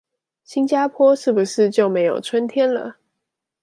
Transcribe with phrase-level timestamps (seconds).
[0.43, 2.97] 新加坡是不是就沒有春天了